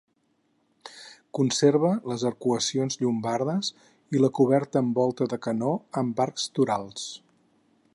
Conserva 1.39 1.91
les 2.13 2.25
arcuacions 2.31 2.99
llombardes 3.03 3.71
i 4.17 4.25
la 4.25 4.33
coberta 4.41 4.85
en 4.85 4.93
volta 5.01 5.31
de 5.35 5.41
canó, 5.49 5.73
amb 6.03 6.25
arcs 6.29 6.53
torals. 6.59 7.11